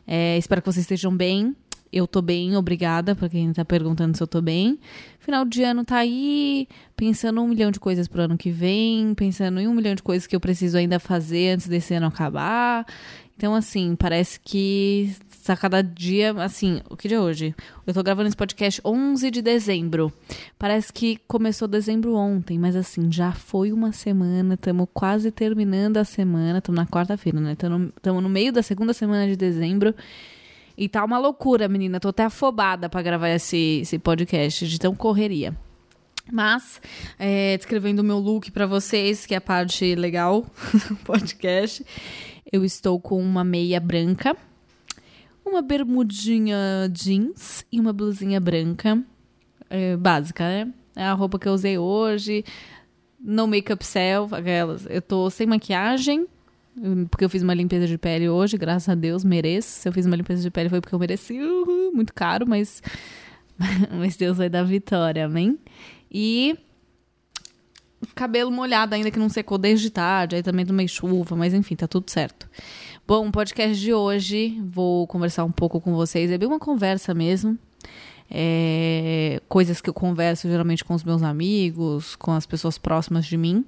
[0.05, 1.53] É, espero que vocês estejam bem.
[1.91, 4.79] Eu tô bem, obrigada pra quem tá perguntando se eu tô bem.
[5.19, 9.59] Final de ano tá aí, pensando um milhão de coisas pro ano que vem, pensando
[9.59, 12.85] em um milhão de coisas que eu preciso ainda fazer antes desse ano acabar.
[13.35, 17.55] Então, assim, parece que está cada dia, assim, o que dia é hoje?
[17.85, 20.11] Eu tô gravando esse podcast 11 de dezembro.
[20.57, 26.03] Parece que começou dezembro ontem, mas assim, já foi uma semana, estamos quase terminando a
[26.03, 27.51] semana, estamos na quarta-feira, né?
[27.51, 29.93] Estamos no meio da segunda semana de dezembro.
[30.77, 31.99] E tá uma loucura, menina.
[31.99, 35.57] Tô até afobada para gravar esse, esse podcast, de tão correria.
[36.31, 36.81] Mas,
[37.17, 40.45] é, descrevendo o meu look para vocês, que é a parte legal
[40.87, 41.83] do podcast,
[42.51, 44.35] eu estou com uma meia branca,
[45.45, 46.57] uma bermudinha
[46.91, 49.01] jeans e uma blusinha branca,
[49.69, 50.73] é, básica, né?
[50.95, 52.43] É a roupa que eu usei hoje,
[53.19, 54.85] no make-up self, aquelas.
[54.89, 56.27] Eu tô sem maquiagem,
[57.09, 59.67] porque eu fiz uma limpeza de pele hoje, graças a Deus, mereço.
[59.67, 61.39] Se eu fiz uma limpeza de pele foi porque eu mereci,
[61.93, 62.81] muito caro, mas,
[63.91, 65.57] mas Deus vai dar vitória, amém?
[66.11, 66.57] E
[68.13, 71.87] cabelo molhado ainda que não secou desde tarde, aí também tomei chuva, mas enfim, tá
[71.87, 72.49] tudo certo.
[73.07, 77.57] Bom, podcast de hoje, vou conversar um pouco com vocês, é bem uma conversa mesmo.
[78.29, 83.37] É, coisas que eu converso geralmente com os meus amigos, com as pessoas próximas de
[83.37, 83.65] mim.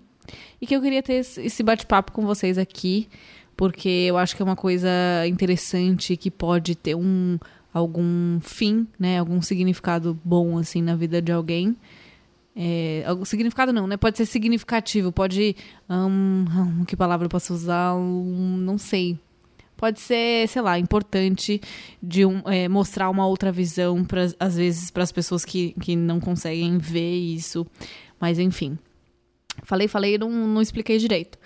[0.62, 3.08] E que eu queria ter esse bate-papo com vocês aqui,
[3.56, 4.90] porque eu acho que é uma coisa
[5.28, 7.38] interessante que pode ter um
[7.74, 11.76] algum fim, né, algum significado bom assim na vida de alguém.
[12.56, 13.96] É, significado não, né?
[13.96, 15.56] Pode ser significativo, pode.
[15.90, 17.96] Um, que palavra eu posso usar?
[17.96, 19.18] Um, não sei.
[19.78, 21.62] Pode ser, sei lá, importante
[22.04, 25.96] de um, é, mostrar uma outra visão, pra, às vezes, para as pessoas que, que
[25.96, 27.66] não conseguem ver isso.
[28.20, 28.78] Mas, enfim.
[29.64, 31.38] Falei, falei, não, não expliquei direito.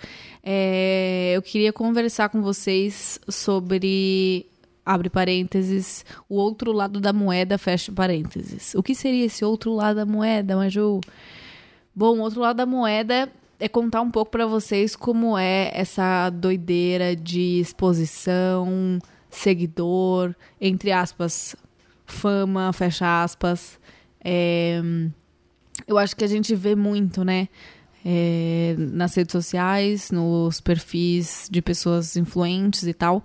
[0.42, 4.46] É, eu queria conversar com vocês sobre
[4.84, 8.74] abre parênteses, o outro lado da moeda, fecha parênteses.
[8.74, 11.00] O que seria esse outro lado da moeda, Maju?
[11.94, 16.28] Bom, o outro lado da moeda é contar um pouco para vocês como é essa
[16.28, 18.98] doideira de exposição,
[19.30, 21.56] seguidor, entre aspas,
[22.04, 23.78] fama, fecha aspas.
[24.22, 24.82] É,
[25.86, 27.48] eu acho que a gente vê muito, né?
[28.04, 33.24] É, nas redes sociais, nos perfis de pessoas influentes e tal,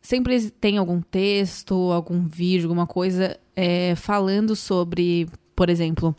[0.00, 6.16] sempre tem algum texto, algum vídeo, alguma coisa é, falando sobre, por exemplo,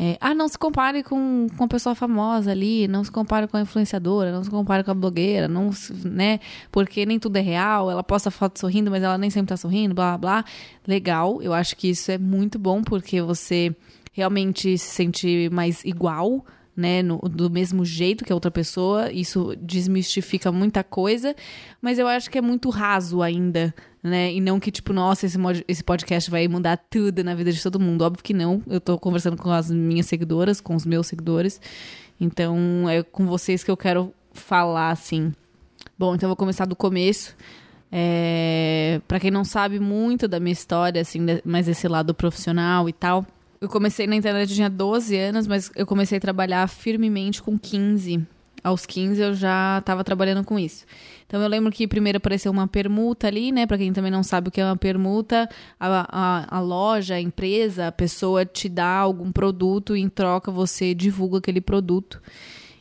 [0.00, 3.56] é, ah, não se compare com, com a pessoa famosa ali, não se compare com
[3.56, 5.70] a influenciadora, não se compare com a blogueira, não,
[6.04, 6.38] né?
[6.70, 9.96] Porque nem tudo é real, ela posta foto sorrindo, mas ela nem sempre tá sorrindo,
[9.96, 10.44] blá blá.
[10.86, 13.74] Legal, eu acho que isso é muito bom porque você
[14.12, 16.44] realmente se sente mais igual
[16.78, 21.34] né, no, do mesmo jeito que a outra pessoa, isso desmistifica muita coisa,
[21.82, 25.36] mas eu acho que é muito raso ainda, né, e não que, tipo, nossa, esse,
[25.66, 28.96] esse podcast vai mudar tudo na vida de todo mundo, óbvio que não, eu tô
[28.96, 31.60] conversando com as minhas seguidoras, com os meus seguidores,
[32.20, 35.32] então é com vocês que eu quero falar, assim.
[35.98, 37.34] Bom, então eu vou começar do começo,
[37.90, 42.92] é, para quem não sabe muito da minha história, assim, mais esse lado profissional e
[42.92, 43.26] tal,
[43.60, 47.58] eu comecei na internet, eu tinha 12 anos, mas eu comecei a trabalhar firmemente com
[47.58, 48.24] 15.
[48.62, 50.84] Aos 15 eu já estava trabalhando com isso.
[51.26, 53.66] Então eu lembro que primeiro apareceu uma permuta ali, né?
[53.66, 55.48] Para quem também não sabe o que é uma permuta,
[55.78, 60.50] a, a, a, loja, a empresa, a pessoa te dá algum produto e em troca
[60.50, 62.20] você divulga aquele produto.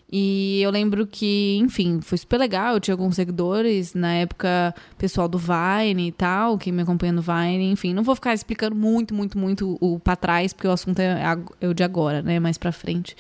[0.10, 2.76] E eu lembro que, enfim, foi super legal.
[2.76, 7.22] Eu tinha alguns seguidores, na época, pessoal do Vine e tal, que me acompanha no
[7.22, 7.72] Vine.
[7.72, 11.22] Enfim, não vou ficar explicando muito, muito, muito o para trás, porque o assunto é,
[11.60, 12.40] é o de agora, né?
[12.40, 13.18] Mais pra frente.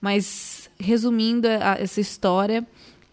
[0.00, 2.66] Mas, resumindo a, essa história,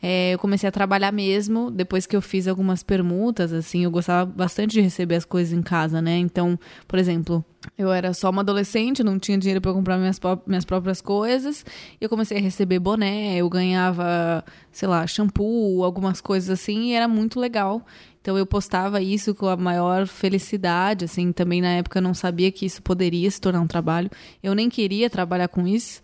[0.06, 4.30] é, eu comecei a trabalhar mesmo depois que eu fiz algumas permutas, assim, eu gostava
[4.30, 6.18] bastante de receber as coisas em casa, né?
[6.18, 7.42] Então, por exemplo,
[7.78, 11.66] eu era só uma adolescente, não tinha dinheiro para comprar minhas, minhas próprias coisas,
[12.02, 17.08] eu comecei a receber boné, eu ganhava, sei lá, shampoo, algumas coisas assim, e era
[17.08, 17.82] muito legal.
[18.22, 22.52] Então eu postava isso com a maior felicidade, assim, também na época eu não sabia
[22.52, 24.10] que isso poderia se tornar um trabalho.
[24.42, 26.02] Eu nem queria trabalhar com isso.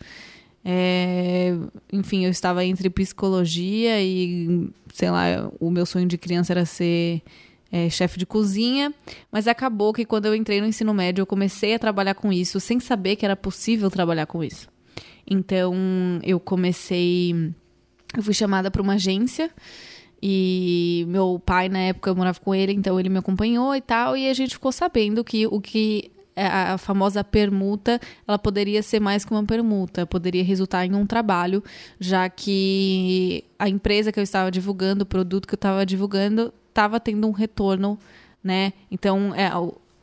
[0.63, 1.55] É,
[1.91, 7.21] enfim, eu estava entre psicologia e, sei lá, o meu sonho de criança era ser
[7.71, 8.93] é, chefe de cozinha,
[9.31, 12.59] mas acabou que quando eu entrei no ensino médio eu comecei a trabalhar com isso
[12.59, 14.67] sem saber que era possível trabalhar com isso.
[15.25, 15.73] Então
[16.23, 17.53] eu comecei,
[18.15, 19.49] eu fui chamada para uma agência
[20.21, 24.17] e meu pai na época eu morava com ele, então ele me acompanhou e tal,
[24.17, 28.99] e a gente ficou sabendo que o que é a famosa permuta, ela poderia ser
[28.99, 31.63] mais que uma permuta, poderia resultar em um trabalho,
[31.99, 36.99] já que a empresa que eu estava divulgando, o produto que eu estava divulgando, estava
[36.99, 37.99] tendo um retorno,
[38.43, 38.73] né?
[38.89, 39.49] Então, é,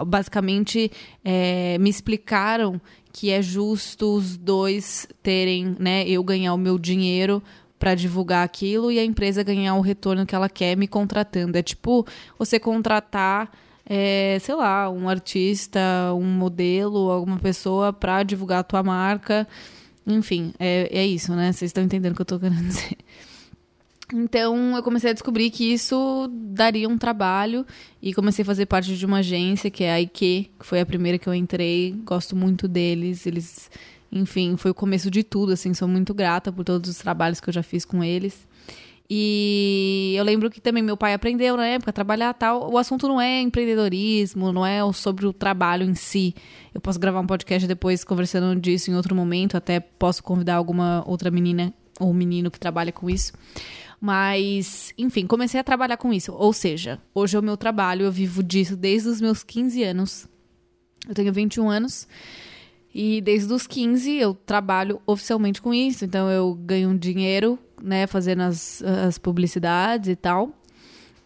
[0.05, 0.91] basicamente,
[1.25, 2.81] é, me explicaram
[3.13, 6.07] que é justo os dois terem, né?
[6.07, 7.43] Eu ganhar o meu dinheiro
[7.79, 11.57] para divulgar aquilo e a empresa ganhar o retorno que ela quer me contratando.
[11.57, 12.07] É tipo
[12.39, 13.51] você contratar
[13.89, 15.81] é, sei lá, um artista,
[16.15, 19.47] um modelo, alguma pessoa para divulgar a tua marca.
[20.05, 21.53] Enfim, é, é isso, né?
[21.53, 22.97] Vocês estão entendendo o que eu estou querendo dizer.
[24.13, 27.67] Então eu comecei a descobrir que isso daria um trabalho
[28.01, 30.87] e comecei a fazer parte de uma agência que é a IQ, que foi a
[30.87, 31.93] primeira que eu entrei.
[32.05, 33.69] Gosto muito deles, eles,
[34.13, 37.49] enfim, foi o começo de tudo, assim, sou muito grata por todos os trabalhos que
[37.49, 38.47] eu já fiz com eles.
[39.09, 42.71] E eu lembro que também meu pai aprendeu na época a trabalhar tal.
[42.71, 46.35] O assunto não é empreendedorismo, não é sobre o trabalho em si.
[46.75, 51.05] Eu posso gravar um podcast depois conversando disso em outro momento, até posso convidar alguma
[51.07, 53.33] outra menina ou menino que trabalha com isso.
[54.01, 56.33] Mas, enfim, comecei a trabalhar com isso.
[56.33, 60.29] Ou seja, hoje é o meu trabalho, eu vivo disso desde os meus 15 anos.
[61.09, 62.09] Eu tenho 21 anos.
[62.93, 66.05] E desde os 15 eu trabalho oficialmente com isso.
[66.05, 70.53] Então eu ganho um dinheiro né, fazendo as, as publicidades e tal.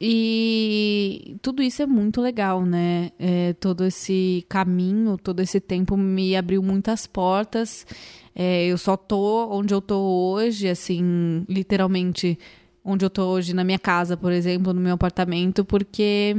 [0.00, 3.10] E tudo isso é muito legal, né?
[3.18, 7.86] É, todo esse caminho, todo esse tempo me abriu muitas portas.
[8.34, 12.38] É, eu só tô onde eu tô hoje, assim, literalmente
[12.82, 16.34] onde eu tô hoje na minha casa, por exemplo, no meu apartamento, porque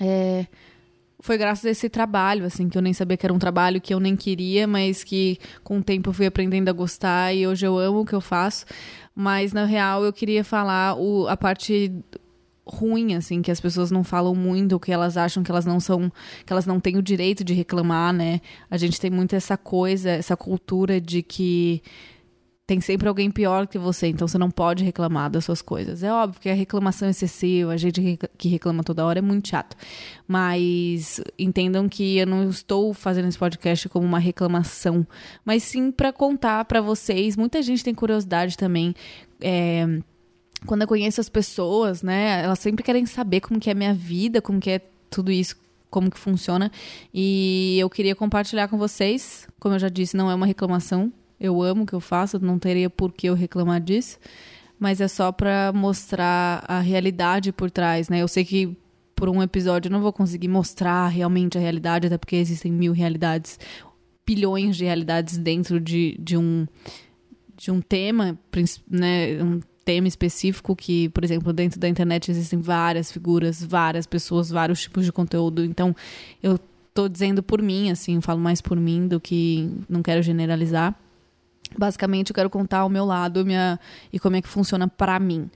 [0.00, 0.46] é,
[1.18, 3.94] foi graças a esse trabalho, assim, que eu nem sabia que era um trabalho que
[3.94, 7.66] eu nem queria, mas que com o tempo eu fui aprendendo a gostar e hoje
[7.66, 8.66] eu amo o que eu faço.
[9.14, 11.92] Mas na real eu queria falar o, a parte
[12.64, 16.10] ruim, assim, que as pessoas não falam muito, que elas acham que elas não são,
[16.46, 18.40] que elas não têm o direito de reclamar, né?
[18.70, 21.82] A gente tem muito essa coisa, essa cultura de que
[22.72, 26.02] tem sempre alguém pior que você, então você não pode reclamar das suas coisas.
[26.02, 29.76] É óbvio que a reclamação excessiva, a gente que reclama toda hora é muito chato.
[30.26, 35.06] Mas entendam que eu não estou fazendo esse podcast como uma reclamação,
[35.44, 37.36] mas sim para contar para vocês.
[37.36, 38.94] Muita gente tem curiosidade também.
[39.38, 40.00] É,
[40.64, 43.92] quando eu conheço as pessoas, né, elas sempre querem saber como que é a minha
[43.92, 44.80] vida, como que é
[45.10, 45.56] tudo isso,
[45.90, 46.72] como que funciona.
[47.12, 49.46] E eu queria compartilhar com vocês.
[49.60, 52.58] Como eu já disse, não é uma reclamação, eu amo o que eu faço, não
[52.58, 54.18] teria por que eu reclamar disso.
[54.78, 58.22] Mas é só para mostrar a realidade por trás, né?
[58.22, 58.76] Eu sei que
[59.14, 62.92] por um episódio eu não vou conseguir mostrar realmente a realidade, até porque existem mil
[62.92, 63.58] realidades,
[64.26, 66.66] bilhões de realidades dentro de, de um
[67.56, 68.36] de um tema,
[68.90, 74.50] né, um tema específico que, por exemplo, dentro da internet existem várias figuras, várias pessoas,
[74.50, 75.64] vários tipos de conteúdo.
[75.64, 75.94] Então,
[76.42, 76.58] eu
[76.92, 80.98] tô dizendo por mim, assim, falo mais por mim do que não quero generalizar.
[81.76, 83.78] Basicamente, eu quero contar o meu lado minha,
[84.12, 85.50] e como é que funciona para mim.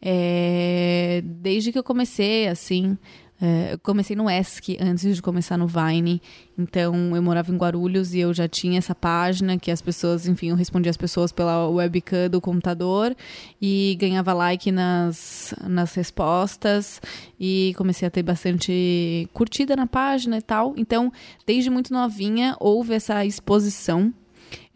[0.00, 2.96] É, desde que eu comecei, assim,
[3.40, 6.22] é, eu comecei no ESC antes de começar no Vine,
[6.56, 10.48] então eu morava em Guarulhos e eu já tinha essa página que as pessoas, enfim,
[10.48, 13.14] eu respondia as pessoas pela webcam do computador
[13.60, 17.00] e ganhava like nas, nas respostas
[17.38, 20.72] e comecei a ter bastante curtida na página e tal.
[20.74, 21.12] Então,
[21.46, 24.14] desde muito novinha, houve essa exposição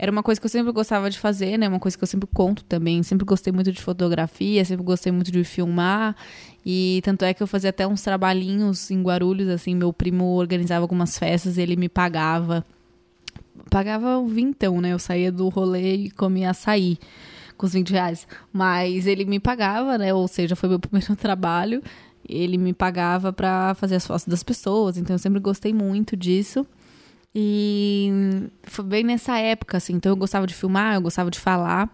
[0.02, 1.69] era uma coisa que eu sempre gostava de fazer, né?
[1.69, 3.02] Uma coisa que eu sempre conto também.
[3.02, 6.16] Sempre gostei muito de fotografia, sempre gostei muito de filmar.
[6.64, 9.75] E tanto é que eu fazia até uns trabalhinhos em Guarulhos, assim.
[9.75, 12.64] Meu primo organizava algumas festas e ele me pagava.
[13.69, 14.95] Pagava o vintão, né?
[14.95, 16.99] Eu saía do rolê e comia açaí
[17.59, 18.26] com os 20 reais.
[18.50, 20.14] Mas ele me pagava, né?
[20.14, 21.83] Ou seja, foi meu primeiro trabalho.
[22.26, 24.97] Ele me pagava para fazer as fotos das pessoas.
[24.97, 26.66] Então eu sempre gostei muito disso.
[27.35, 28.11] E
[28.65, 29.95] foi bem nessa época, assim.
[29.95, 31.93] Então eu gostava de filmar, eu gostava de falar.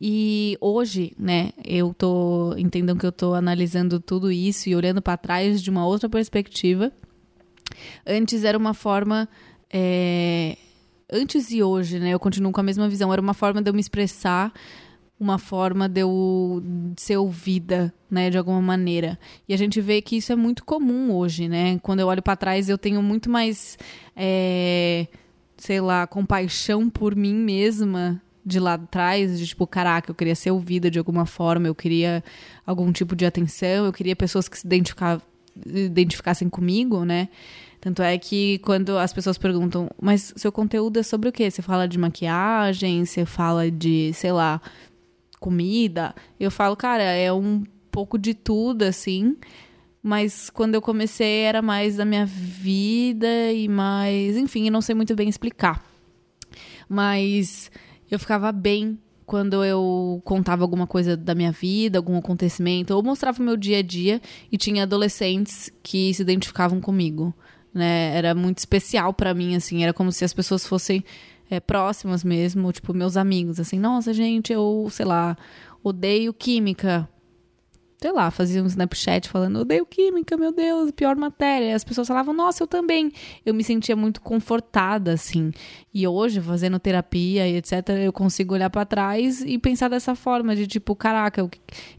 [0.00, 5.16] E hoje, né, eu tô entendendo que eu tô analisando tudo isso e olhando para
[5.16, 6.92] trás de uma outra perspectiva.
[8.06, 9.28] Antes era uma forma
[9.70, 10.56] é...
[11.12, 13.74] antes e hoje, né, eu continuo com a mesma visão, era uma forma de eu
[13.74, 14.52] me expressar
[15.20, 16.62] uma forma de eu
[16.96, 19.18] ser ouvida, né, de alguma maneira.
[19.48, 21.78] E a gente vê que isso é muito comum hoje, né?
[21.82, 23.76] Quando eu olho para trás, eu tenho muito mais,
[24.14, 25.08] é,
[25.56, 30.50] sei lá, compaixão por mim mesma de lá atrás, de tipo, caraca, eu queria ser
[30.50, 32.24] ouvida de alguma forma, eu queria
[32.64, 34.66] algum tipo de atenção, eu queria pessoas que se
[35.66, 37.28] identificassem comigo, né?
[37.80, 41.50] Tanto é que quando as pessoas perguntam, mas seu conteúdo é sobre o quê?
[41.50, 44.60] Você fala de maquiagem, você fala de, sei lá,
[45.38, 46.14] comida?
[46.38, 49.36] Eu falo, cara, é um pouco de tudo, assim.
[50.02, 54.36] Mas quando eu comecei era mais da minha vida e mais.
[54.36, 55.84] Enfim, eu não sei muito bem explicar.
[56.88, 57.70] Mas
[58.10, 63.42] eu ficava bem quando eu contava alguma coisa da minha vida, algum acontecimento, ou mostrava
[63.42, 67.34] o meu dia a dia e tinha adolescentes que se identificavam comigo,
[67.74, 68.16] né?
[68.16, 71.04] Era muito especial para mim, assim, era como se as pessoas fossem
[71.50, 75.36] é, próximas mesmo, tipo, meus amigos, assim, nossa, gente, eu, sei lá,
[75.82, 77.08] odeio química
[78.00, 81.66] sei lá, fazia um Snapchat falando, odeio química, meu Deus, pior matéria.
[81.66, 83.12] E as pessoas falavam, nossa, eu também.
[83.44, 85.50] Eu me sentia muito confortada, assim.
[85.92, 90.54] E hoje, fazendo terapia e etc., eu consigo olhar para trás e pensar dessa forma,
[90.54, 91.50] de tipo, caraca, eu,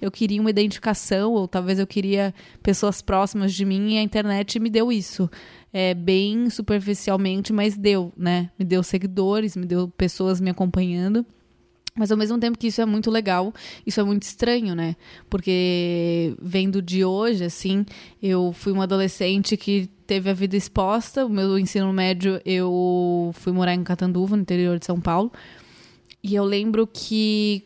[0.01, 4.57] eu queria uma identificação, ou talvez eu queria pessoas próximas de mim e a internet
[4.57, 5.29] me deu isso.
[5.71, 8.49] É, bem superficialmente, mas deu, né?
[8.57, 11.25] Me deu seguidores, me deu pessoas me acompanhando.
[11.99, 13.53] Mas ao mesmo tempo que isso é muito legal,
[13.85, 14.95] isso é muito estranho, né?
[15.29, 17.85] Porque vendo de hoje, assim,
[18.23, 21.25] eu fui uma adolescente que teve a vida exposta.
[21.25, 25.29] O meu ensino médio, eu fui morar em Catanduva, no interior de São Paulo.
[26.23, 27.65] E eu lembro que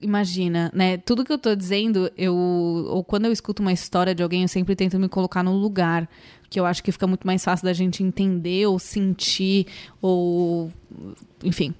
[0.00, 0.96] imagina, né?
[0.96, 4.48] Tudo que eu tô dizendo, eu ou quando eu escuto uma história de alguém, eu
[4.48, 6.08] sempre tento me colocar no lugar,
[6.48, 9.66] que eu acho que fica muito mais fácil da gente entender ou sentir
[10.00, 10.72] ou
[11.44, 11.74] enfim.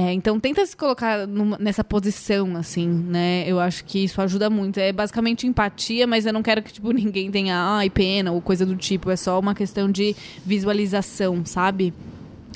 [0.00, 3.42] É, então tenta se colocar numa, nessa posição, assim, né?
[3.48, 4.78] Eu acho que isso ajuda muito.
[4.78, 8.64] É basicamente empatia, mas eu não quero que, tipo, ninguém tenha ai, pena ou coisa
[8.64, 9.10] do tipo.
[9.10, 10.14] É só uma questão de
[10.46, 11.92] visualização, sabe?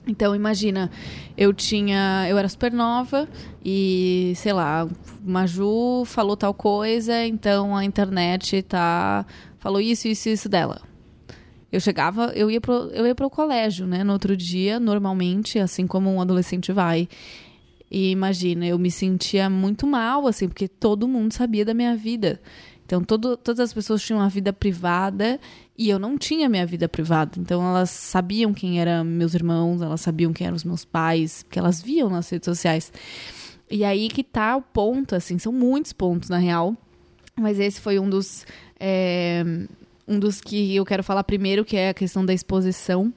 [0.07, 0.89] Então imagina,
[1.37, 2.27] eu tinha.
[2.31, 3.29] Eu era super nova
[3.65, 4.87] e, sei lá,
[5.21, 9.27] Maju falou tal coisa, então a internet tá.
[9.59, 10.92] falou isso, isso, isso dela
[11.73, 14.05] eu chegava, eu ia pro, eu ia pro colégio, né?
[14.05, 17.09] No outro dia, normalmente, assim como um adolescente vai.
[17.91, 22.41] E imagina, eu me sentia muito mal, assim, porque todo mundo sabia da minha vida.
[22.85, 25.41] Então, todo, todas as pessoas tinham uma vida privada
[25.79, 27.39] e eu não tinha minha vida privada.
[27.39, 31.59] Então, elas sabiam quem eram meus irmãos, elas sabiam quem eram os meus pais, porque
[31.59, 32.93] elas viam nas redes sociais.
[33.71, 36.77] E aí que tá o ponto, assim, são muitos pontos, na real.
[37.35, 38.47] Mas esse foi um dos.
[38.79, 39.43] É,
[40.07, 43.13] um dos que eu quero falar primeiro, que é a questão da exposição.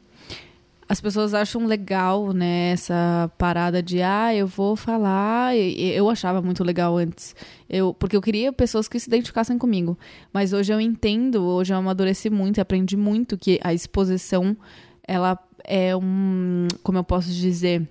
[0.87, 5.55] As pessoas acham legal, né, essa parada de, ah, eu vou falar.
[5.57, 7.35] Eu achava muito legal antes,
[7.67, 9.97] eu, porque eu queria pessoas que se identificassem comigo.
[10.31, 14.55] Mas hoje eu entendo, hoje eu amadureci muito e aprendi muito que a exposição,
[15.07, 17.89] ela é um, como eu posso dizer,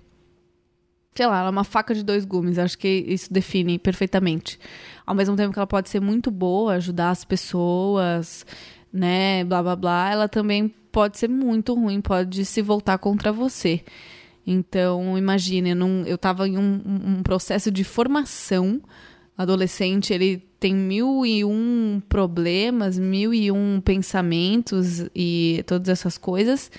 [1.16, 2.58] sei lá, ela é uma faca de dois gumes.
[2.58, 4.58] Acho que isso define perfeitamente.
[5.04, 8.46] Ao mesmo tempo que ela pode ser muito boa, ajudar as pessoas,
[8.94, 13.82] né, blá blá blá, ela também pode ser muito ruim, pode se voltar contra você.
[14.46, 18.80] Então, imagine, eu, não, eu tava em um, um processo de formação.
[19.36, 26.70] Adolescente, ele tem mil e um problemas, mil e um pensamentos e todas essas coisas.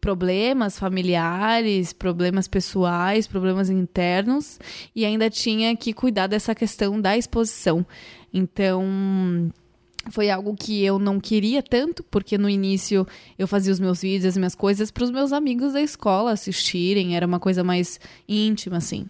[0.00, 4.60] Problemas familiares, problemas pessoais, problemas internos.
[4.94, 7.84] E ainda tinha que cuidar dessa questão da exposição.
[8.32, 9.50] Então
[10.10, 13.06] foi algo que eu não queria tanto, porque no início
[13.38, 17.16] eu fazia os meus vídeos, as minhas coisas para os meus amigos da escola assistirem,
[17.16, 19.06] era uma coisa mais íntima assim.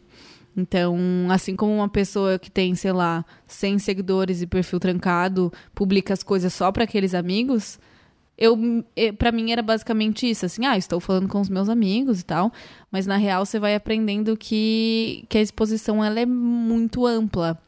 [0.56, 0.96] Então,
[1.30, 6.22] assim como uma pessoa que tem, sei lá, 100 seguidores e perfil trancado, publica as
[6.22, 7.78] coisas só para aqueles amigos,
[8.38, 8.56] eu
[9.18, 12.52] para mim era basicamente isso, assim, ah, estou falando com os meus amigos e tal,
[12.90, 17.60] mas na real você vai aprendendo que que a exposição ela é muito ampla.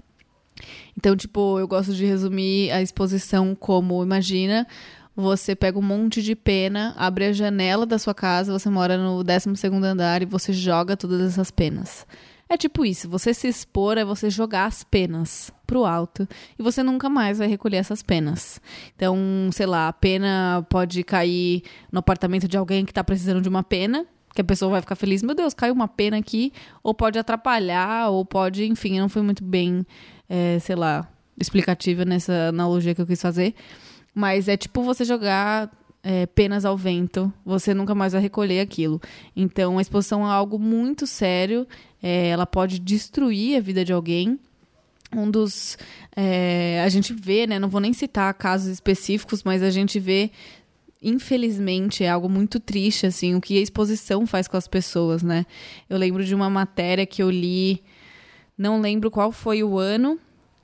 [0.97, 4.67] Então, tipo, eu gosto de resumir a exposição como, imagina,
[5.15, 9.23] você pega um monte de pena, abre a janela da sua casa, você mora no
[9.23, 9.49] 12
[9.85, 12.07] andar e você joga todas essas penas.
[12.49, 16.27] É tipo isso, você se expor é você jogar as penas pro alto
[16.59, 18.61] e você nunca mais vai recolher essas penas.
[18.97, 19.17] Então,
[19.53, 23.63] sei lá, a pena pode cair no apartamento de alguém que tá precisando de uma
[23.63, 24.05] pena,
[24.35, 28.11] que a pessoa vai ficar feliz, meu Deus, caiu uma pena aqui, ou pode atrapalhar,
[28.11, 29.87] ou pode, enfim, não foi muito bem
[30.31, 33.53] é, sei lá, explicativa nessa analogia que eu quis fazer.
[34.15, 35.71] Mas é tipo você jogar
[36.03, 39.01] é, penas ao vento, você nunca mais vai recolher aquilo.
[39.35, 41.67] Então a exposição é algo muito sério,
[42.01, 44.39] é, ela pode destruir a vida de alguém.
[45.13, 45.77] Um dos.
[46.15, 47.59] É, a gente vê, né?
[47.59, 50.31] Não vou nem citar casos específicos, mas a gente vê
[51.03, 55.47] infelizmente, é algo muito triste, assim, o que a exposição faz com as pessoas, né?
[55.89, 57.83] Eu lembro de uma matéria que eu li
[58.61, 60.19] não lembro qual foi o ano,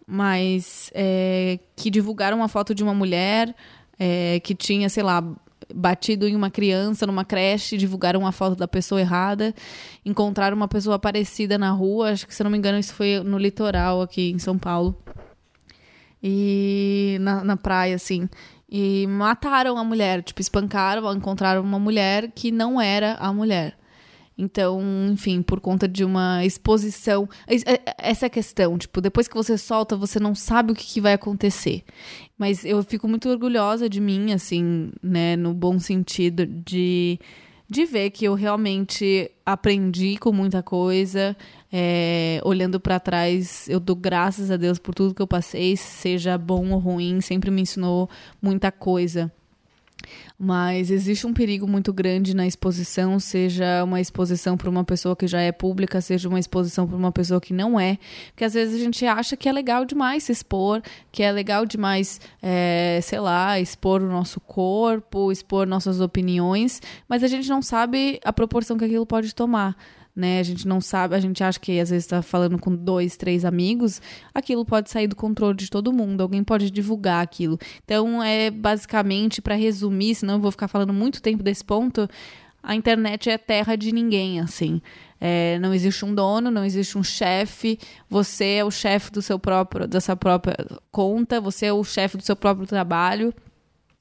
[0.06, 3.54] mas é, que divulgaram uma foto de uma mulher
[3.98, 5.24] é, que tinha, sei lá,
[5.74, 9.54] batido em uma criança numa creche, divulgaram uma foto da pessoa errada,
[10.04, 13.38] encontraram uma pessoa parecida na rua, acho que se não me engano isso foi no
[13.38, 14.94] litoral aqui em São Paulo.
[16.22, 18.28] E na, na praia, assim.
[18.68, 23.78] E mataram a mulher, tipo, espancaram, encontraram uma mulher que não era a mulher.
[24.38, 27.26] Então, enfim, por conta de uma exposição.
[27.48, 28.76] É, essa é a questão.
[28.76, 31.84] Tipo, depois que você solta, você não sabe o que, que, vai acontecer.
[32.36, 37.18] Mas eu fico muito orgulhosa de mim, assim, né, no bom sentido, de,
[37.66, 41.34] de ver que eu realmente aprendi com muita coisa.
[41.72, 46.36] É, olhando para trás, eu dou graças a Deus por tudo que eu passei, seja
[46.36, 48.08] bom ou ruim, sempre me ensinou
[48.42, 49.32] muita coisa.
[50.38, 55.26] Mas existe um perigo muito grande na exposição, seja uma exposição para uma pessoa que
[55.26, 57.98] já é pública, seja uma exposição para uma pessoa que não é.
[58.28, 61.64] Porque às vezes a gente acha que é legal demais se expor, que é legal
[61.64, 67.62] demais, é, sei lá, expor o nosso corpo, expor nossas opiniões, mas a gente não
[67.62, 69.74] sabe a proporção que aquilo pode tomar
[70.16, 70.40] né?
[70.40, 73.44] A gente não sabe, a gente acha que às vezes está falando com dois, três
[73.44, 74.00] amigos,
[74.34, 77.58] aquilo pode sair do controle de todo mundo, alguém pode divulgar aquilo.
[77.84, 82.08] Então, é basicamente, para resumir, senão eu vou ficar falando muito tempo desse ponto,
[82.62, 84.82] a internet é terra de ninguém, assim.
[85.20, 87.78] É, não existe um dono, não existe um chefe.
[88.10, 90.56] Você é o chefe do seu próprio, da sua própria
[90.90, 91.40] conta.
[91.40, 93.32] Você é o chefe do seu próprio trabalho.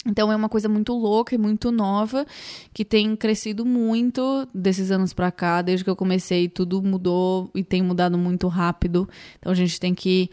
[0.05, 2.25] Então é uma coisa muito louca e muito nova
[2.73, 7.63] que tem crescido muito desses anos para cá, desde que eu comecei, tudo mudou e
[7.63, 9.09] tem mudado muito rápido.
[9.39, 10.29] Então a gente tem que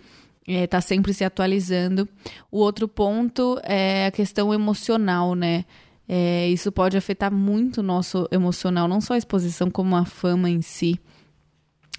[0.46, 2.06] estar é, tá sempre se atualizando.
[2.50, 5.64] O outro ponto é a questão emocional, né?
[6.06, 10.50] É, isso pode afetar muito o nosso emocional, não só a exposição, como a fama
[10.50, 11.00] em si.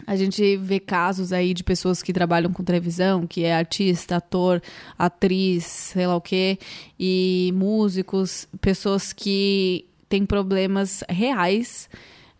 [0.07, 4.61] A gente vê casos aí de pessoas que trabalham com televisão, que é artista, ator,
[4.97, 6.57] atriz, sei lá o quê,
[6.99, 11.89] e músicos, pessoas que têm problemas reais,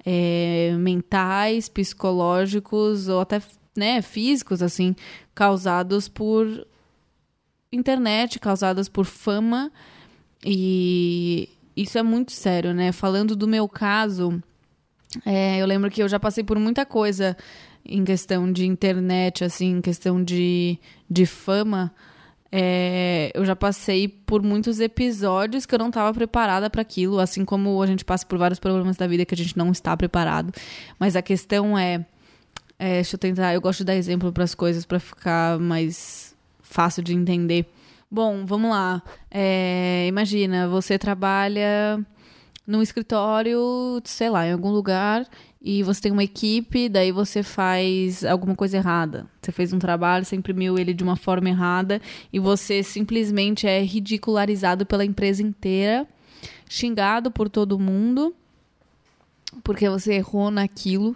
[0.06, 3.42] é, mentais, psicológicos ou até
[3.76, 4.96] né, físicos, assim,
[5.34, 6.68] causados por
[7.72, 9.72] internet, causados por fama.
[10.44, 12.92] E isso é muito sério, né?
[12.92, 14.42] Falando do meu caso
[15.26, 17.36] é, eu lembro que eu já passei por muita coisa
[17.86, 21.94] em questão de internet, assim, em questão de, de fama.
[22.52, 27.44] É, eu já passei por muitos episódios que eu não estava preparada para aquilo, assim
[27.44, 30.54] como a gente passa por vários problemas da vida que a gente não está preparado.
[31.00, 32.06] Mas a questão é,
[32.78, 36.36] é deixa eu tentar, eu gosto de dar exemplo para as coisas para ficar mais
[36.62, 37.66] fácil de entender.
[38.10, 39.02] Bom, vamos lá.
[39.32, 42.06] É, imagina, você trabalha
[42.66, 45.28] num escritório, sei lá, em algum lugar,
[45.62, 49.28] e você tem uma equipe, daí você faz alguma coisa errada.
[49.42, 53.82] Você fez um trabalho, você imprimiu ele de uma forma errada e você simplesmente é
[53.82, 56.08] ridicularizado pela empresa inteira,
[56.70, 58.36] xingado por todo mundo,
[59.64, 61.16] porque você errou naquilo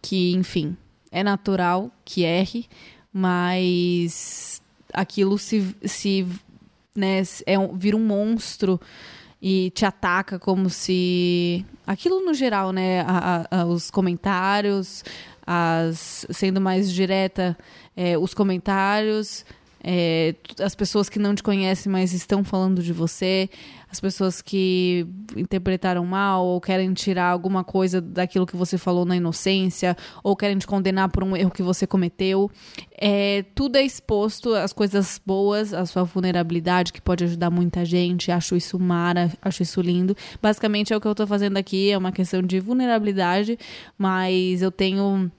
[0.00, 0.76] que, enfim,
[1.10, 2.66] é natural que erre,
[3.12, 6.26] mas aquilo se, se
[6.94, 8.80] né, é, vira um monstro
[9.42, 11.66] e te ataca como se.
[11.84, 13.00] Aquilo no geral, né?
[13.00, 15.04] A, a, os comentários,
[15.44, 17.58] as, sendo mais direta,
[17.96, 19.44] é, os comentários,
[19.82, 23.50] é, as pessoas que não te conhecem, mas estão falando de você,
[23.90, 29.16] as pessoas que interpretaram mal ou querem tirar alguma coisa daquilo que você falou na
[29.16, 32.50] inocência ou querem te condenar por um erro que você cometeu.
[32.96, 38.30] É, tudo é exposto, as coisas boas, a sua vulnerabilidade, que pode ajudar muita gente.
[38.30, 40.16] Acho isso mara, acho isso lindo.
[40.40, 43.58] Basicamente é o que eu estou fazendo aqui, é uma questão de vulnerabilidade,
[43.98, 45.30] mas eu tenho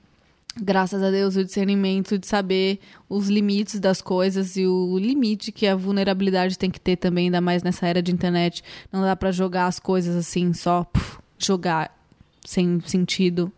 [0.62, 5.68] graças a Deus, o discernimento de saber os limites das coisas e o limite que
[5.68, 8.64] a vulnerabilidade tem que ter também, ainda mais nessa era de internet.
[8.92, 11.96] Não dá para jogar as coisas assim, só puf, jogar
[12.46, 13.52] sem sentido.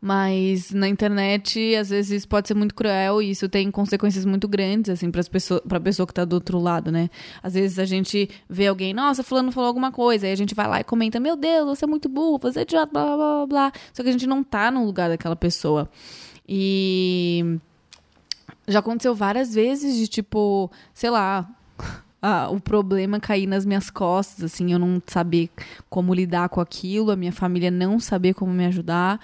[0.00, 4.90] Mas na internet, às vezes, pode ser muito cruel e isso tem consequências muito grandes,
[4.90, 7.10] assim, para pessoa, a pessoa que tá do outro lado, né?
[7.42, 10.68] Às vezes a gente vê alguém, nossa, fulano falou alguma coisa, aí a gente vai
[10.68, 13.46] lá e comenta, meu Deus, você é muito burro, você é idiota, blá, blá, blá,
[13.46, 13.72] blá.
[13.92, 15.90] Só que a gente não tá no lugar daquela pessoa.
[16.48, 17.58] E
[18.66, 21.48] já aconteceu várias vezes de tipo, sei lá,
[22.22, 25.50] ah, o problema cair nas minhas costas, assim, eu não saber
[25.90, 29.20] como lidar com aquilo, a minha família não saber como me ajudar,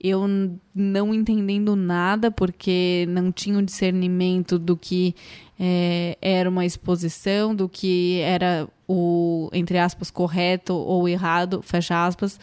[0.00, 0.26] eu
[0.74, 5.14] não entendendo nada porque não tinha o um discernimento do que
[5.58, 12.38] é, era uma exposição, do que era o, entre aspas, correto ou errado, fecha aspas.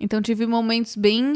[0.00, 1.34] Então tive momentos bem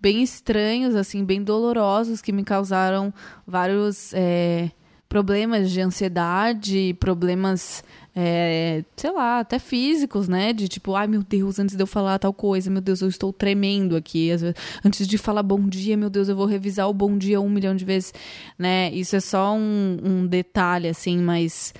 [0.00, 3.12] bem estranhos, assim, bem dolorosos, que me causaram
[3.46, 4.70] vários é,
[5.10, 10.52] problemas de ansiedade, problemas é, sei lá, até físicos, né?
[10.52, 13.32] De tipo, ai meu Deus, antes de eu falar tal coisa, meu Deus, eu estou
[13.32, 14.28] tremendo aqui.
[14.28, 17.48] Vezes, antes de falar bom dia, meu Deus, eu vou revisar o bom dia um
[17.48, 18.12] milhão de vezes,
[18.58, 18.90] né?
[18.92, 21.72] Isso é só um, um detalhe, assim, mas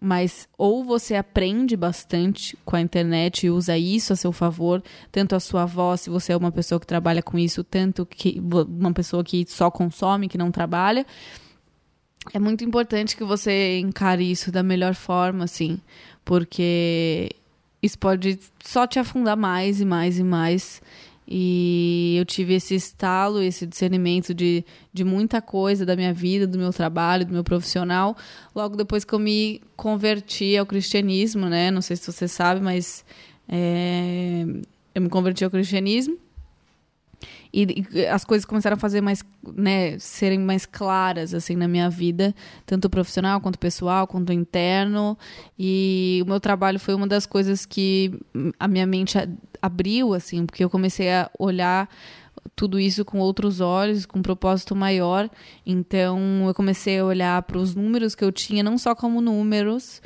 [0.00, 5.34] mas ou você aprende bastante com a internet e usa isso a seu favor, tanto
[5.34, 8.92] a sua voz, se você é uma pessoa que trabalha com isso, tanto que uma
[8.92, 11.04] pessoa que só consome, que não trabalha.
[12.32, 15.80] É muito importante que você encare isso da melhor forma, assim,
[16.24, 17.30] porque
[17.82, 20.82] isso pode só te afundar mais e mais e mais
[21.30, 26.58] e eu tive esse estalo, esse discernimento de, de muita coisa da minha vida, do
[26.58, 28.16] meu trabalho, do meu profissional,
[28.54, 31.70] logo depois que eu me converti ao cristianismo, né?
[31.70, 33.04] Não sei se você sabe, mas
[33.46, 34.46] é,
[34.94, 36.16] eu me converti ao cristianismo.
[37.52, 41.88] E, e, as coisas começaram a fazer mais, né, serem mais claras assim na minha
[41.90, 42.34] vida,
[42.66, 45.16] tanto profissional quanto pessoal, quanto interno.
[45.58, 48.12] E o meu trabalho foi uma das coisas que
[48.58, 49.18] a minha mente
[49.60, 51.88] abriu assim, porque eu comecei a olhar
[52.54, 55.28] tudo isso com outros olhos, com um propósito maior.
[55.64, 60.02] Então eu comecei a olhar para os números que eu tinha, não só como números,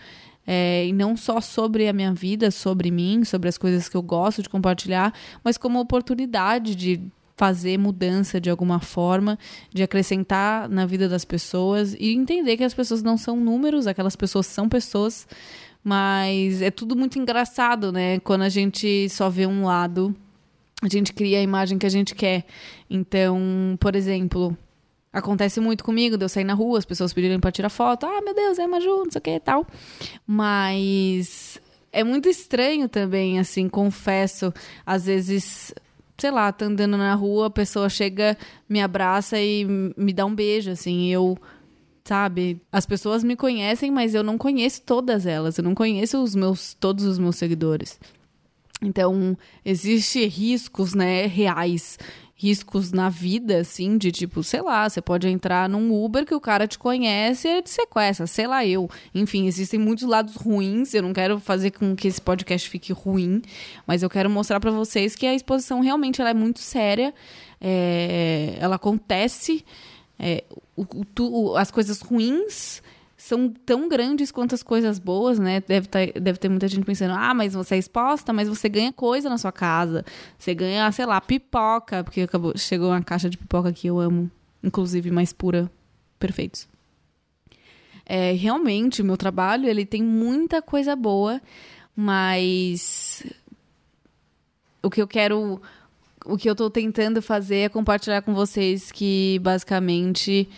[0.47, 4.03] é, e não só sobre a minha vida, sobre mim, sobre as coisas que eu
[4.03, 5.13] gosto de compartilhar,
[5.45, 7.01] mas como oportunidade de
[7.37, 9.39] fazer mudança de alguma forma,
[9.73, 14.15] de acrescentar na vida das pessoas e entender que as pessoas não são números, aquelas
[14.15, 15.27] pessoas são pessoas,
[15.83, 18.21] mas é tudo muito engraçado, né?
[18.21, 20.15] Quando a gente só vê um lado,
[20.83, 22.45] a gente cria a imagem que a gente quer.
[22.89, 24.57] Então, por exemplo,
[25.13, 28.07] acontece muito comigo de eu sair na rua, as pessoas pedirem para tirar foto.
[28.07, 29.67] Ah, meu Deus, é Maju, não sei o que e tal.
[30.27, 31.61] Mas
[31.93, 34.53] é muito estranho também, assim, confesso.
[34.87, 35.75] Às vezes
[36.19, 39.65] sei lá, tá andando na rua, a pessoa chega, me abraça e
[39.97, 41.37] me dá um beijo, assim, eu
[42.05, 42.61] sabe?
[42.71, 46.75] As pessoas me conhecem, mas eu não conheço todas elas, eu não conheço os meus
[46.75, 47.99] todos os meus seguidores.
[48.81, 51.99] Então, existe riscos, né, reais
[52.43, 56.41] riscos na vida, assim, de tipo, sei lá, você pode entrar num Uber que o
[56.41, 58.91] cara te conhece e te sequestra, sei lá eu.
[59.15, 63.41] Enfim, existem muitos lados ruins, eu não quero fazer com que esse podcast fique ruim,
[63.87, 67.15] mas eu quero mostrar para vocês que a exposição realmente ela é muito séria,
[67.61, 69.65] é, ela acontece,
[70.19, 70.43] é,
[70.77, 70.85] o,
[71.21, 72.82] o, as coisas ruins
[73.23, 75.61] são tão grandes quanto as coisas boas, né?
[75.61, 78.93] Deve, tá, deve ter muita gente pensando, ah, mas você é exposta, mas você ganha
[78.93, 80.05] coisa na sua casa.
[80.37, 84.29] Você ganha, sei lá, pipoca, porque acabou, chegou uma caixa de pipoca que eu amo,
[84.61, 85.71] inclusive mais pura.
[86.19, 86.67] Perfeitos.
[88.05, 91.41] É, realmente, o meu trabalho, ele tem muita coisa boa,
[91.95, 93.25] mas
[94.83, 95.63] o que eu quero,
[96.27, 100.49] o que eu tô tentando fazer é compartilhar com vocês que, basicamente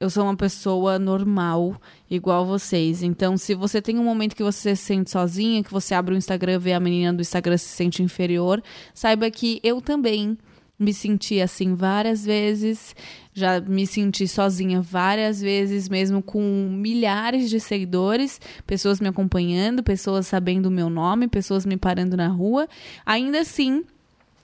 [0.00, 1.78] eu sou uma pessoa normal,
[2.10, 3.02] igual vocês.
[3.02, 6.16] Então, se você tem um momento que você se sente sozinha, que você abre o
[6.16, 8.62] Instagram vê a menina do Instagram se sente inferior,
[8.94, 10.38] saiba que eu também
[10.78, 12.96] me senti assim várias vezes,
[13.34, 20.26] já me senti sozinha várias vezes, mesmo com milhares de seguidores, pessoas me acompanhando, pessoas
[20.26, 22.66] sabendo o meu nome, pessoas me parando na rua.
[23.04, 23.84] Ainda assim,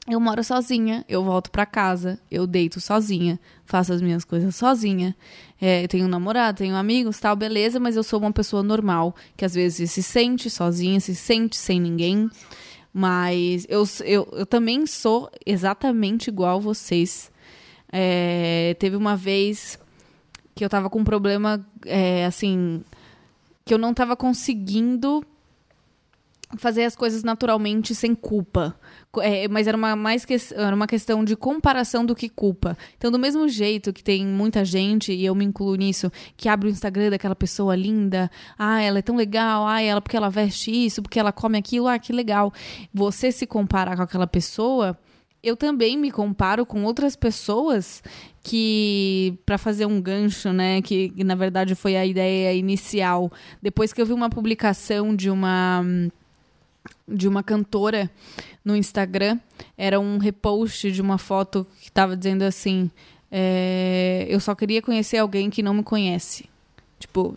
[0.08, 5.16] eu moro sozinha, eu volto para casa, eu deito sozinha, faço as minhas coisas sozinha.
[5.60, 9.44] É, tenho um namorado, tenho amigos, tal, beleza, mas eu sou uma pessoa normal, que
[9.44, 12.30] às vezes se sente sozinha, se sente sem ninguém.
[12.92, 17.30] Mas eu, eu, eu também sou exatamente igual vocês.
[17.92, 19.78] É, teve uma vez
[20.54, 22.82] que eu tava com um problema, é, assim,
[23.64, 25.22] que eu não tava conseguindo
[26.56, 28.78] fazer as coisas naturalmente sem culpa.
[29.20, 32.76] É, mas era uma, mais que, era uma questão de comparação do que culpa.
[32.96, 36.68] Então, do mesmo jeito que tem muita gente, e eu me incluo nisso, que abre
[36.68, 40.70] o Instagram daquela pessoa linda, ah, ela é tão legal, ah, ela porque ela veste
[40.70, 42.52] isso, porque ela come aquilo, ah, que legal.
[42.92, 44.96] Você se comparar com aquela pessoa,
[45.42, 48.02] eu também me comparo com outras pessoas
[48.42, 53.32] que para fazer um gancho, né, que, que na verdade foi a ideia inicial,
[53.62, 55.84] depois que eu vi uma publicação de uma
[57.08, 58.10] de uma cantora
[58.64, 59.38] no Instagram.
[59.76, 62.90] Era um repost de uma foto que estava dizendo assim:
[63.30, 66.48] é, Eu só queria conhecer alguém que não me conhece.
[66.98, 67.36] Tipo,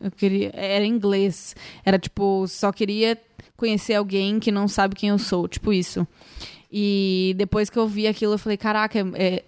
[0.00, 0.50] eu queria.
[0.54, 1.56] Era inglês.
[1.84, 3.18] Era tipo, só queria
[3.56, 5.48] conhecer alguém que não sabe quem eu sou.
[5.48, 6.06] Tipo isso.
[6.70, 9.42] E depois que eu vi aquilo, eu falei: Caraca, é,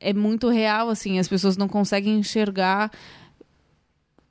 [0.00, 1.18] é muito real, assim.
[1.18, 2.90] As pessoas não conseguem enxergar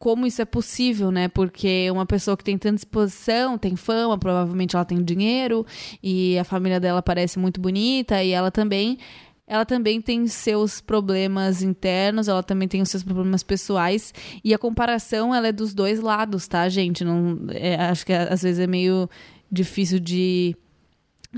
[0.06, 1.28] como isso é possível, né?
[1.28, 5.66] Porque uma pessoa que tem tanta exposição, tem fama, provavelmente ela tem dinheiro
[6.04, 9.00] e a família dela parece muito bonita e ela também
[9.48, 14.14] ela também tem seus problemas internos, ela também tem os seus problemas pessoais.
[14.44, 17.04] E a comparação, ela é dos dois lados, tá, gente?
[17.04, 19.10] Não, é, acho que às vezes é meio
[19.52, 20.56] difícil de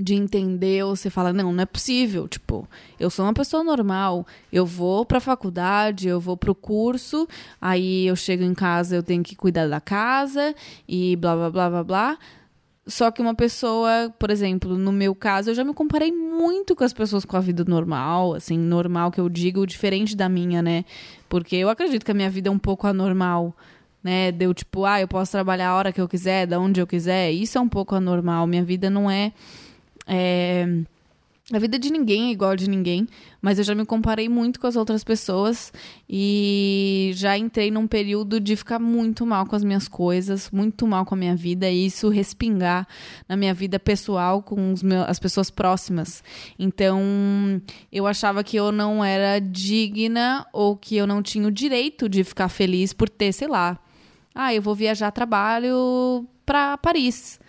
[0.02, 2.68] de entender, você fala, não, não é possível, tipo,
[3.00, 7.28] eu sou uma pessoa normal, eu vou pra faculdade, eu vou pro curso,
[7.60, 10.56] aí eu chego em casa, eu tenho que cuidar da casa
[10.88, 12.18] e blá blá blá blá blá.
[12.88, 16.86] Só que uma pessoa, por exemplo, no meu caso, eu já me comparei muito com
[16.86, 20.86] as pessoas com a vida normal, assim, normal que eu digo, diferente da minha, né?
[21.28, 23.54] Porque eu acredito que a minha vida é um pouco anormal,
[24.02, 24.32] né?
[24.32, 27.30] Deu tipo, ah, eu posso trabalhar a hora que eu quiser, da onde eu quiser.
[27.30, 28.48] Isso é um pouco anormal.
[28.48, 29.34] Minha vida não é,
[30.08, 30.66] é
[31.50, 33.08] a vida de ninguém é igual a de ninguém,
[33.42, 35.72] mas eu já me comparei muito com as outras pessoas
[36.10, 41.06] e já entrei num período de ficar muito mal com as minhas coisas, muito mal
[41.06, 42.86] com a minha vida e isso respingar
[43.30, 46.22] na minha vida pessoal com meus, as pessoas próximas.
[46.60, 47.02] Então,
[47.94, 52.26] eu achava que eu não era digna ou que eu não tinha o direito de
[52.26, 53.80] ficar feliz por ter, sei lá,
[54.36, 57.40] ah, eu vou viajar trabalho para Paris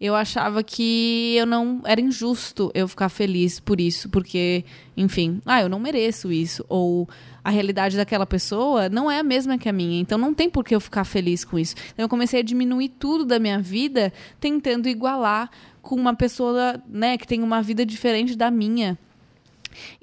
[0.00, 4.64] eu achava que eu não era injusto eu ficar feliz por isso, porque,
[4.96, 7.08] enfim, ah, eu não mereço isso ou
[7.42, 10.64] a realidade daquela pessoa não é a mesma que a minha, então não tem por
[10.64, 11.74] que eu ficar feliz com isso.
[11.92, 17.16] Então eu comecei a diminuir tudo da minha vida tentando igualar com uma pessoa, né,
[17.16, 18.98] que tem uma vida diferente da minha.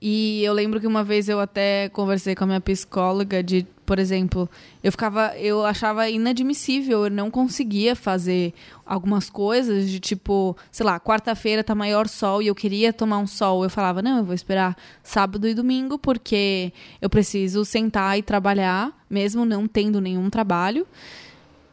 [0.02, 4.00] E eu lembro que uma vez eu até conversei com a minha psicóloga de, por
[4.00, 4.50] exemplo,
[4.84, 8.52] eu ficava, eu achava inadmissível, eu não conseguia fazer
[8.84, 13.28] algumas coisas de tipo, sei lá, quarta-feira tá maior sol e eu queria tomar um
[13.28, 13.64] sol.
[13.64, 18.92] Eu falava, não, eu vou esperar sábado e domingo porque eu preciso sentar e trabalhar,
[19.08, 20.88] mesmo não tendo nenhum trabalho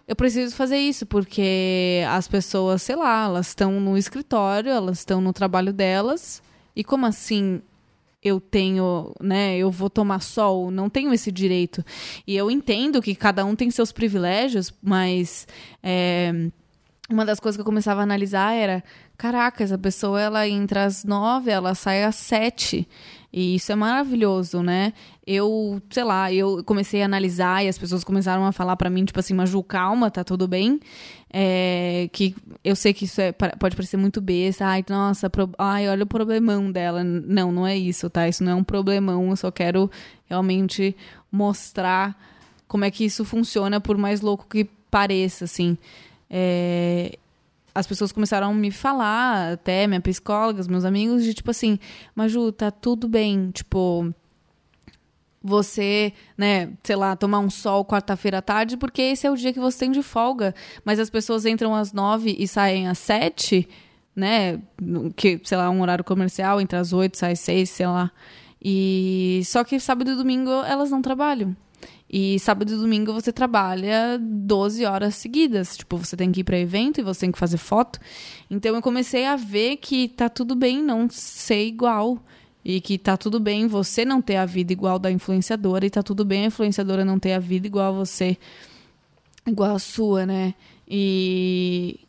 [0.06, 5.20] eu preciso fazer isso, porque as pessoas, sei lá, elas estão no escritório, elas estão
[5.22, 6.42] no trabalho delas.
[6.74, 7.62] E como assim
[8.22, 11.84] eu tenho, né, eu vou tomar sol, não tenho esse direito.
[12.26, 15.48] E eu entendo que cada um tem seus privilégios, mas
[15.82, 16.32] é,
[17.10, 18.84] uma das coisas que eu começava a analisar era,
[19.16, 22.86] caraca, essa pessoa ela entra às nove, ela sai às sete.
[23.32, 24.92] E isso é maravilhoso, né?
[25.24, 29.04] Eu, sei lá, eu comecei a analisar e as pessoas começaram a falar para mim,
[29.04, 30.80] tipo assim, Maju, calma, tá tudo bem.
[31.32, 34.66] É, que eu sei que isso é, pode parecer muito besta.
[34.66, 37.04] Ai, nossa, pro, ai, olha o problemão dela.
[37.04, 38.28] Não, não é isso, tá?
[38.28, 39.30] Isso não é um problemão.
[39.30, 39.88] Eu só quero
[40.28, 40.96] realmente
[41.30, 42.16] mostrar
[42.66, 45.78] como é que isso funciona, por mais louco que pareça, assim.
[46.28, 47.16] É,
[47.80, 51.78] as pessoas começaram a me falar, até minha psicóloga, meus amigos, de tipo assim,
[52.14, 54.14] Maju, tá tudo bem, tipo,
[55.42, 59.52] você, né, sei lá, tomar um sol quarta-feira à tarde, porque esse é o dia
[59.52, 60.54] que você tem de folga.
[60.84, 63.66] Mas as pessoas entram às nove e saem às sete,
[64.14, 64.60] né?
[65.16, 68.10] Que, sei lá, um horário comercial, entre as oito, sai às seis, sei lá.
[68.62, 71.56] E só que sábado e domingo elas não trabalham.
[72.12, 75.76] E sábado e domingo você trabalha 12 horas seguidas.
[75.76, 78.00] Tipo, você tem que ir para evento e você tem que fazer foto.
[78.50, 82.18] Então eu comecei a ver que tá tudo bem não ser igual.
[82.64, 85.86] E que tá tudo bem você não ter a vida igual da influenciadora.
[85.86, 88.36] E tá tudo bem a influenciadora não ter a vida igual a você.
[89.46, 90.54] Igual a sua, né?
[90.88, 92.00] E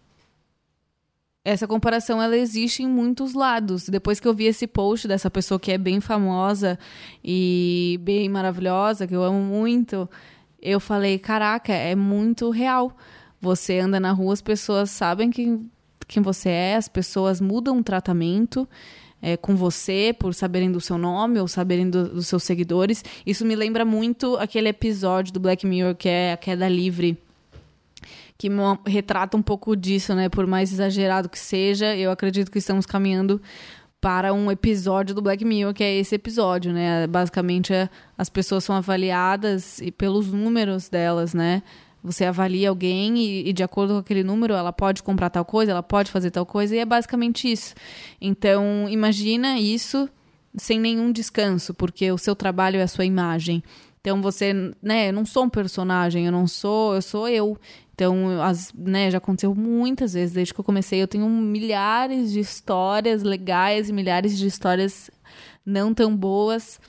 [1.44, 3.90] essa comparação ela existe em muitos lados.
[3.90, 6.78] Depois que eu vi esse post dessa pessoa que é bem famosa
[7.24, 10.10] e bem maravilhosa, que eu amo muito,
[10.62, 12.96] eu falei: caraca, é muito real.
[13.40, 15.70] Você anda na rua, as pessoas sabem quem,
[16.08, 18.68] quem você é, as pessoas mudam o tratamento.
[19.24, 23.06] É, com você, por saberem do seu nome ou saberem do, dos seus seguidores.
[23.24, 27.16] Isso me lembra muito aquele episódio do Black Mirror que é a queda livre
[28.42, 28.50] que
[28.90, 30.28] retrata um pouco disso, né?
[30.28, 33.40] Por mais exagerado que seja, eu acredito que estamos caminhando
[34.00, 37.06] para um episódio do Black Mirror, que é esse episódio, né?
[37.06, 41.62] Basicamente, é, as pessoas são avaliadas pelos números delas, né?
[42.04, 45.72] Você avalia alguém e, e, de acordo com aquele número, ela pode comprar tal coisa,
[45.72, 47.76] ela pode fazer tal coisa, e é basicamente isso.
[48.20, 50.10] Então, imagina isso
[50.58, 53.62] sem nenhum descanso, porque o seu trabalho é a sua imagem.
[54.02, 54.52] Então você,
[54.82, 57.56] né, eu não sou um personagem, eu não sou, eu sou eu.
[58.02, 61.00] Então, as, né, já aconteceu muitas vezes desde que eu comecei.
[61.00, 65.12] Eu tenho milhares de histórias legais e milhares de histórias
[65.64, 66.80] não tão boas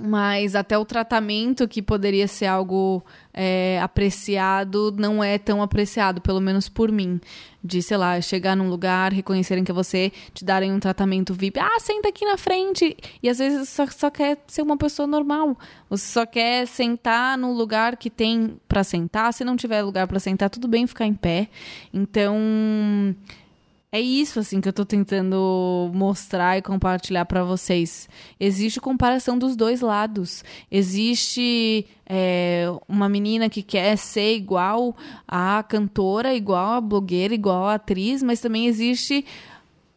[0.00, 6.40] mas até o tratamento que poderia ser algo é, apreciado não é tão apreciado, pelo
[6.40, 7.20] menos por mim.
[7.64, 11.60] De, sei lá, chegar num lugar, reconhecerem que é você, te darem um tratamento VIP.
[11.60, 12.96] Ah, senta aqui na frente.
[13.22, 15.56] E às vezes só, só quer ser uma pessoa normal.
[15.88, 19.32] Você só quer sentar no lugar que tem para sentar.
[19.32, 21.48] Se não tiver lugar para sentar, tudo bem ficar em pé.
[21.92, 22.34] Então
[23.92, 28.08] é isso assim que eu tô tentando mostrar e compartilhar para vocês.
[28.40, 30.42] Existe comparação dos dois lados.
[30.70, 34.96] Existe é, uma menina que quer ser igual
[35.28, 39.26] a cantora, igual a blogueira, igual a atriz, mas também existe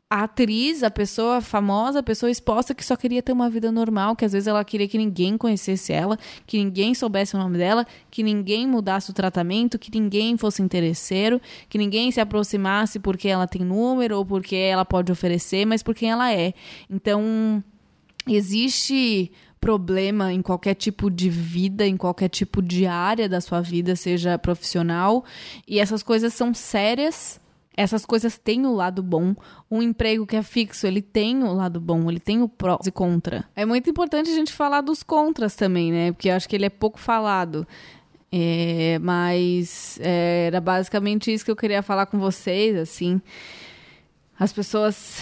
[0.09, 4.15] a atriz, a pessoa famosa, a pessoa exposta que só queria ter uma vida normal,
[4.15, 7.87] que às vezes ela queria que ninguém conhecesse ela, que ninguém soubesse o nome dela,
[8.11, 13.47] que ninguém mudasse o tratamento, que ninguém fosse interesseiro, que ninguém se aproximasse porque ela
[13.47, 16.53] tem número ou porque ela pode oferecer, mas por quem ela é.
[16.87, 17.63] Então,
[18.27, 23.95] existe problema em qualquer tipo de vida, em qualquer tipo de área da sua vida,
[23.95, 25.25] seja profissional,
[25.67, 27.41] e essas coisas são sérias
[27.75, 29.35] essas coisas têm o lado bom.
[29.69, 32.91] Um emprego que é fixo, ele tem o lado bom, ele tem o prós e
[32.91, 33.45] contra.
[33.55, 36.11] É muito importante a gente falar dos contras também, né?
[36.11, 37.67] Porque eu acho que ele é pouco falado.
[38.31, 43.21] É, mas é, era basicamente isso que eu queria falar com vocês, assim.
[44.37, 45.21] As pessoas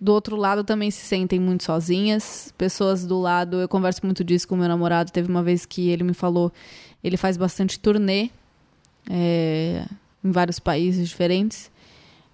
[0.00, 2.52] do outro lado também se sentem muito sozinhas.
[2.56, 5.12] Pessoas do lado, eu converso muito disso com meu namorado.
[5.12, 6.52] Teve uma vez que ele me falou,
[7.04, 8.30] ele faz bastante turnê
[9.08, 9.84] é,
[10.24, 11.69] em vários países diferentes.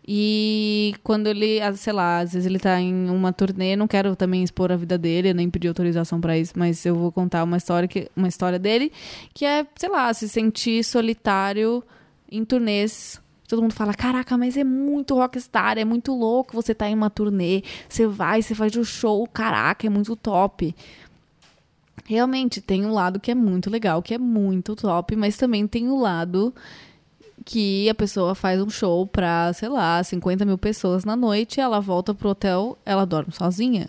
[0.09, 4.15] E quando ele, ah, sei lá, às vezes ele tá em uma turnê, não quero
[4.15, 7.57] também expor a vida dele, nem pedir autorização para isso, mas eu vou contar uma
[7.57, 8.93] história, que, uma história dele,
[9.35, 11.83] que é, sei lá, se sentir solitário
[12.31, 13.21] em turnês.
[13.49, 17.11] Todo mundo fala, caraca, mas é muito rockstar, é muito louco você tá em uma
[17.11, 20.73] turnê, você vai, você faz o um show, caraca, é muito top.
[22.05, 25.89] Realmente, tem um lado que é muito legal, que é muito top, mas também tem
[25.89, 26.55] o um lado
[27.45, 31.81] que a pessoa faz um show pra, sei lá, 50 mil pessoas na noite, ela
[31.81, 33.89] volta pro hotel, ela dorme sozinha.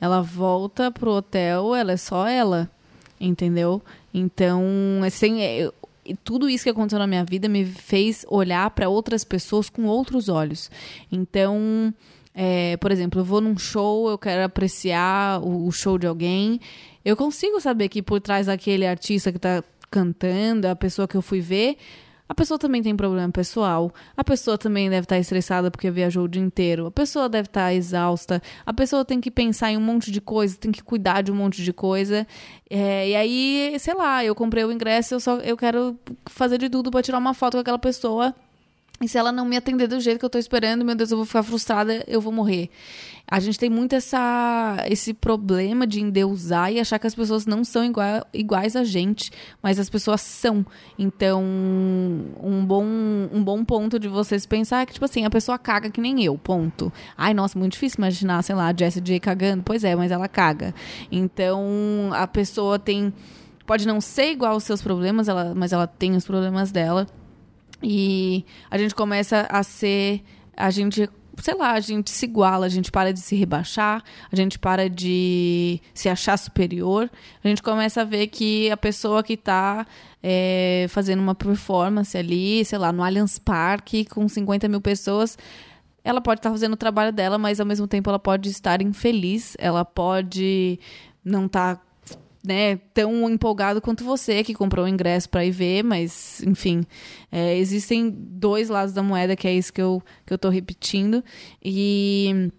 [0.00, 2.70] Ela volta pro hotel, ela é só ela,
[3.20, 3.82] entendeu?
[4.12, 4.62] Então,
[5.06, 5.70] assim, é,
[6.22, 10.28] tudo isso que aconteceu na minha vida me fez olhar para outras pessoas com outros
[10.28, 10.70] olhos.
[11.10, 11.92] Então,
[12.34, 16.60] é, por exemplo, eu vou num show, eu quero apreciar o, o show de alguém,
[17.04, 21.22] eu consigo saber que por trás daquele artista que está cantando, a pessoa que eu
[21.22, 21.78] fui ver,
[22.28, 23.92] a pessoa também tem problema pessoal.
[24.16, 26.86] A pessoa também deve estar estressada porque viajou o dia inteiro.
[26.86, 28.42] A pessoa deve estar exausta.
[28.64, 31.36] A pessoa tem que pensar em um monte de coisa, tem que cuidar de um
[31.36, 32.26] monte de coisa.
[32.68, 35.96] É, e aí, sei lá, eu comprei o ingresso, eu só eu quero
[36.28, 38.34] fazer de tudo para tirar uma foto com aquela pessoa
[39.00, 41.18] e se ela não me atender do jeito que eu tô esperando, meu Deus, eu
[41.18, 42.70] vou ficar frustrada, eu vou morrer.
[43.28, 47.64] A gente tem muito essa, esse problema de endeusar e achar que as pessoas não
[47.64, 50.64] são igual, iguais a gente, mas as pessoas são.
[50.96, 55.58] Então, um bom, um bom ponto de vocês pensar é que, tipo assim, a pessoa
[55.58, 56.92] caga que nem eu, ponto.
[57.18, 59.62] Ai, nossa, muito difícil imaginar, sei lá, a Jessie J cagando.
[59.64, 60.72] Pois é, mas ela caga.
[61.10, 63.12] Então, a pessoa tem.
[63.66, 67.08] Pode não ser igual aos seus problemas, ela, mas ela tem os problemas dela.
[67.82, 70.22] E a gente começa a ser.
[70.56, 71.08] A gente
[71.42, 74.88] sei lá, a gente se iguala, a gente para de se rebaixar, a gente para
[74.88, 77.10] de se achar superior,
[77.44, 79.86] a gente começa a ver que a pessoa que está
[80.22, 85.36] é, fazendo uma performance ali, sei lá, no Allianz Parque, com 50 mil pessoas,
[86.02, 88.80] ela pode estar tá fazendo o trabalho dela, mas ao mesmo tempo ela pode estar
[88.80, 90.78] infeliz, ela pode
[91.24, 91.85] não estar tá
[92.46, 96.84] né, tão empolgado quanto você que comprou o ingresso para ir ver, mas enfim,
[97.30, 101.24] é, existem dois lados da moeda, que é isso que eu, que eu tô repetindo.
[101.62, 102.50] E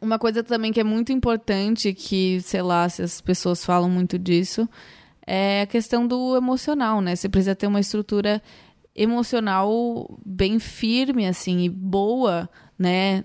[0.00, 4.18] uma coisa também que é muito importante, que, sei lá, se as pessoas falam muito
[4.18, 4.68] disso,
[5.26, 7.14] é a questão do emocional, né?
[7.14, 8.42] Você precisa ter uma estrutura
[8.96, 13.22] emocional bem firme, assim, e boa, né?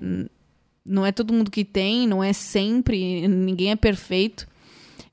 [0.86, 4.48] Não é todo mundo que tem, não é sempre, ninguém é perfeito.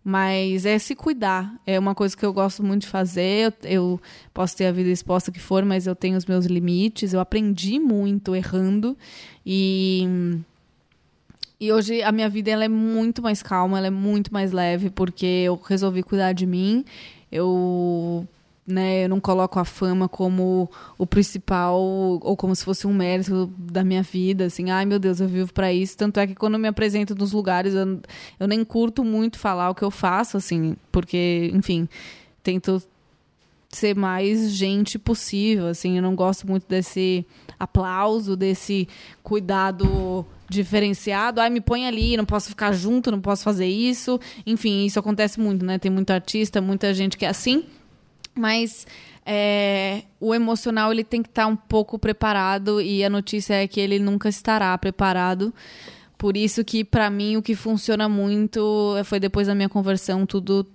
[0.09, 1.53] Mas é se cuidar.
[1.67, 3.53] É uma coisa que eu gosto muito de fazer.
[3.65, 4.01] Eu, eu,
[4.33, 7.13] posso ter a vida exposta que for, mas eu tenho os meus limites.
[7.13, 8.97] Eu aprendi muito errando.
[9.45, 10.07] E,
[11.59, 14.91] e hoje a minha vida ela é muito mais calma, ela é muito mais leve,
[14.91, 16.85] porque eu resolvi cuidar de mim.
[17.33, 18.29] Eu
[18.67, 19.05] né?
[19.05, 23.85] Eu não coloco a fama como o principal ou como se fosse um mérito da
[23.85, 25.97] minha vida, assim, ai meu Deus, eu vivo para isso.
[25.97, 28.01] Tanto é que quando eu me apresento nos lugares, eu,
[28.41, 31.89] eu nem curto muito falar o que eu faço, assim, porque, enfim,
[32.43, 32.83] tento
[33.69, 37.27] ser mais gente possível, assim, eu não gosto muito desse
[37.59, 38.89] aplauso, desse
[39.23, 44.21] cuidado diferenciado, ai me põe ali, não posso ficar junto, não posso fazer isso.
[44.47, 45.79] Enfim, isso acontece muito, né?
[45.79, 47.65] Tem muito artista, muita gente que é assim.
[48.37, 48.87] Mas
[49.25, 53.67] é, o emocional ele tem que estar tá um pouco preparado e a notícia é
[53.67, 55.53] que ele nunca estará preparado.
[56.17, 60.67] Por isso que para mim o que funciona muito foi depois da minha conversão tudo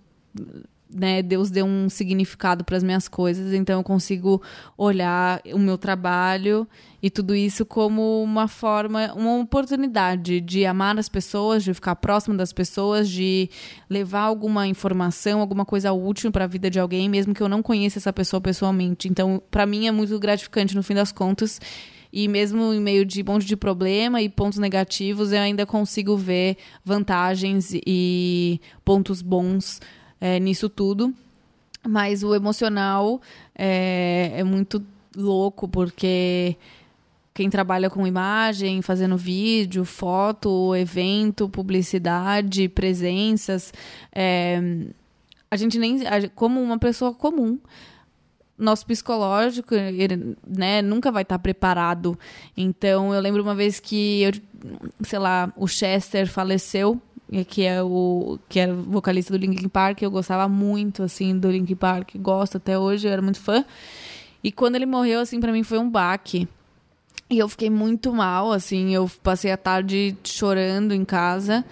[0.94, 4.42] né, Deus deu um significado para as minhas coisas, então eu consigo
[4.78, 6.68] olhar o meu trabalho
[7.02, 12.36] e tudo isso como uma forma, uma oportunidade de amar as pessoas, de ficar próximo
[12.36, 13.50] das pessoas, de
[13.90, 17.64] levar alguma informação, alguma coisa útil para a vida de alguém, mesmo que eu não
[17.64, 19.08] conheça essa pessoa pessoalmente.
[19.08, 21.60] Então, para mim é muito gratificante no fim das contas.
[22.14, 26.18] E mesmo em meio de um monte de problema e pontos negativos, eu ainda consigo
[26.18, 29.80] ver vantagens e pontos bons
[30.22, 31.14] é, nisso tudo.
[31.86, 33.20] Mas o emocional
[33.56, 36.56] é, é muito louco, porque
[37.34, 43.74] quem trabalha com imagem, fazendo vídeo, foto, evento, publicidade, presenças,
[44.14, 44.62] é,
[45.50, 46.00] a gente nem,
[46.36, 47.60] como uma pessoa comum,
[48.58, 52.18] nosso psicológico, ele, né, nunca vai estar preparado.
[52.56, 54.32] Então, eu lembro uma vez que eu,
[55.02, 57.02] sei lá, o Chester faleceu,
[57.48, 61.76] que é o que era vocalista do Linkin Park, eu gostava muito assim do Linkin
[61.76, 63.64] Park, gosto até hoje, eu era muito fã.
[64.44, 66.48] E quando ele morreu assim para mim foi um baque.
[67.30, 71.64] E eu fiquei muito mal, assim, eu passei a tarde chorando em casa.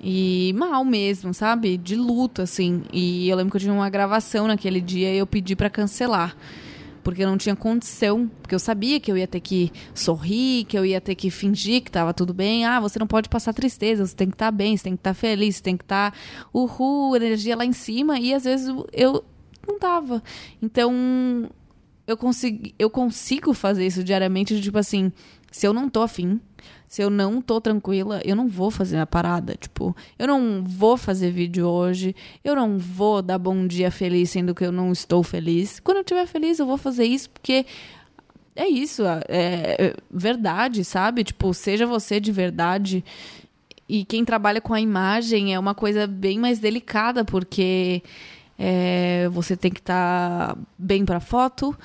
[0.00, 1.76] E mal mesmo, sabe?
[1.76, 2.82] De luto, assim.
[2.92, 6.36] E eu lembro que eu tinha uma gravação naquele dia e eu pedi para cancelar.
[7.08, 8.30] Porque eu não tinha condição.
[8.42, 11.82] Porque eu sabia que eu ia ter que sorrir, que eu ia ter que fingir
[11.82, 12.66] que tava tudo bem.
[12.66, 15.00] Ah, você não pode passar tristeza, você tem que estar tá bem, você tem que
[15.00, 16.12] estar tá feliz, você tem que estar.
[16.12, 16.18] Tá,
[16.52, 18.18] uhul, energia lá em cima.
[18.20, 19.24] E às vezes eu
[19.66, 20.22] não tava.
[20.60, 21.48] Então,
[22.06, 25.10] eu, consegui, eu consigo fazer isso diariamente, tipo assim,
[25.50, 26.38] se eu não tô afim,
[26.88, 29.54] se eu não tô tranquila, eu não vou fazer a parada.
[29.54, 34.54] Tipo, eu não vou fazer vídeo hoje, eu não vou dar bom dia feliz sendo
[34.54, 35.78] que eu não estou feliz.
[35.80, 37.66] Quando eu estiver feliz, eu vou fazer isso porque
[38.56, 41.22] é isso, é, é verdade, sabe?
[41.24, 43.04] Tipo, seja você de verdade.
[43.86, 48.02] E quem trabalha com a imagem é uma coisa bem mais delicada, porque
[48.58, 51.76] é, você tem que estar tá bem para foto,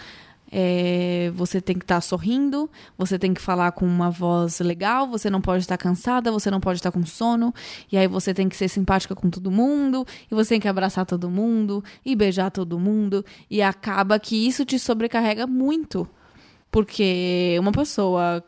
[0.56, 5.08] é, você tem que estar tá sorrindo, você tem que falar com uma voz legal,
[5.08, 7.52] você não pode estar cansada, você não pode estar com sono,
[7.92, 11.08] e aí você tem que ser simpática com todo mundo, e você tem que abraçar
[11.08, 16.08] todo mundo, e beijar todo mundo, e acaba que isso te sobrecarrega muito.
[16.70, 18.44] Porque uma pessoa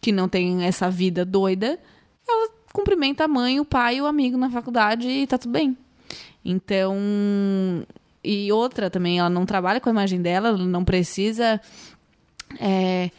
[0.00, 1.76] que não tem essa vida doida,
[2.28, 5.76] ela cumprimenta a mãe, o pai, o amigo na faculdade e tá tudo bem.
[6.44, 6.96] Então,
[8.24, 11.60] e outra também, ela não trabalha com a imagem dela, ela não precisa.
[12.60, 13.10] É,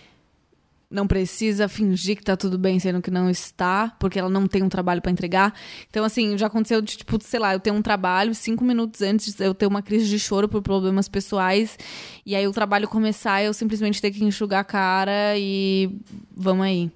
[0.93, 4.61] não precisa fingir que tá tudo bem, sendo que não está, porque ela não tem
[4.61, 5.51] um trabalho para entregar.
[5.89, 9.39] Então, assim, já aconteceu de, tipo, sei lá, eu tenho um trabalho, cinco minutos antes
[9.39, 11.79] eu ter uma crise de choro por problemas pessoais,
[12.23, 15.89] e aí o trabalho começar, eu simplesmente ter que enxugar a cara e
[16.35, 16.91] vamos aí.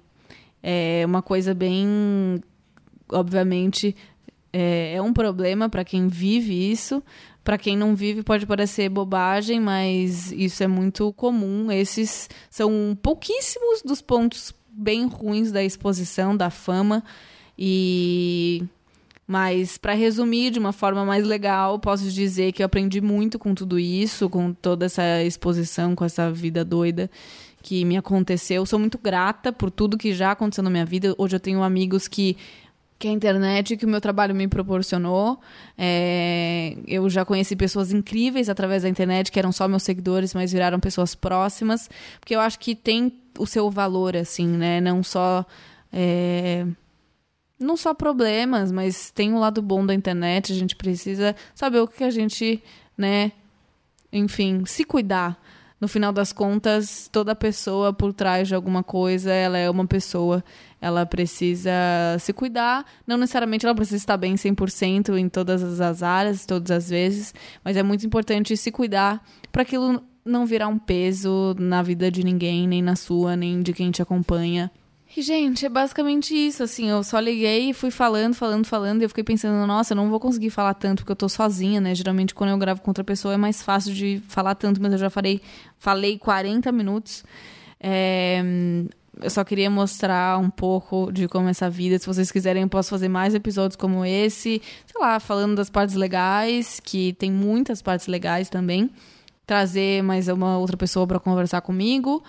[0.62, 2.40] É uma coisa bem.
[3.10, 3.96] Obviamente,
[4.52, 7.02] é, é um problema para quem vive isso,
[7.48, 11.72] para quem não vive pode parecer bobagem, mas isso é muito comum.
[11.72, 17.02] Esses são pouquíssimos dos pontos bem ruins da exposição, da fama.
[17.58, 18.62] E
[19.26, 23.54] mas para resumir de uma forma mais legal, posso dizer que eu aprendi muito com
[23.54, 27.10] tudo isso, com toda essa exposição, com essa vida doida
[27.62, 28.66] que me aconteceu.
[28.66, 31.14] Sou muito grata por tudo que já aconteceu na minha vida.
[31.16, 32.36] Hoje eu tenho amigos que
[32.98, 35.40] que a internet que o meu trabalho me proporcionou.
[35.76, 40.52] É, eu já conheci pessoas incríveis através da internet, que eram só meus seguidores, mas
[40.52, 41.88] viraram pessoas próximas,
[42.18, 44.80] porque eu acho que tem o seu valor, assim, né?
[44.80, 45.46] Não só.
[45.92, 46.66] É,
[47.58, 51.88] não só problemas, mas tem um lado bom da internet, a gente precisa saber o
[51.88, 52.62] que a gente,
[52.96, 53.32] né?
[54.12, 55.40] Enfim, se cuidar
[55.80, 60.44] no final das contas, toda pessoa por trás de alguma coisa, ela é uma pessoa.
[60.80, 61.70] Ela precisa
[62.18, 62.84] se cuidar.
[63.06, 67.34] Não necessariamente ela precisa estar bem 100% em todas as áreas, todas as vezes.
[67.64, 72.22] Mas é muito importante se cuidar para aquilo não virar um peso na vida de
[72.22, 74.70] ninguém, nem na sua, nem de quem te acompanha.
[75.16, 79.04] E, gente, é basicamente isso, assim, eu só liguei e fui falando, falando, falando, e
[79.04, 81.94] eu fiquei pensando, nossa, eu não vou conseguir falar tanto porque eu tô sozinha, né?
[81.94, 84.98] Geralmente quando eu gravo com outra pessoa é mais fácil de falar tanto, mas eu
[84.98, 85.40] já falei,
[85.78, 87.24] falei 40 minutos.
[87.80, 88.42] É,
[89.20, 91.98] eu só queria mostrar um pouco de como essa vida.
[91.98, 94.62] Se vocês quiserem, eu posso fazer mais episódios como esse.
[94.86, 98.90] Sei lá, falando das partes legais, que tem muitas partes legais também.
[99.46, 102.22] Trazer mais uma outra pessoa para conversar comigo.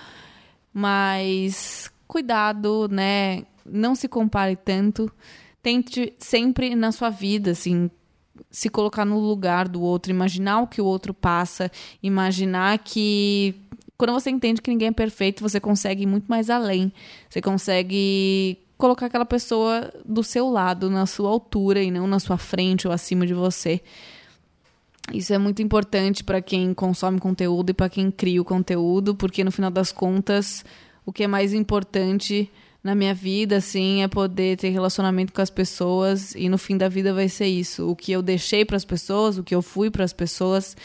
[0.74, 3.44] Mas cuidado, né?
[3.64, 5.10] Não se compare tanto.
[5.62, 7.90] Tente sempre na sua vida, assim,
[8.50, 13.56] se colocar no lugar do outro, imaginar o que o outro passa, imaginar que
[13.98, 16.92] quando você entende que ninguém é perfeito, você consegue ir muito mais além.
[17.30, 22.38] Você consegue colocar aquela pessoa do seu lado, na sua altura e não na sua
[22.38, 23.82] frente ou acima de você.
[25.14, 29.44] Isso é muito importante para quem consome conteúdo e para quem cria o conteúdo, porque
[29.44, 30.64] no final das contas,
[31.10, 32.52] o que é mais importante
[32.84, 36.88] na minha vida, assim, é poder ter relacionamento com as pessoas e no fim da
[36.88, 37.90] vida vai ser isso.
[37.90, 40.78] O que eu deixei para as pessoas, o que eu fui para as pessoas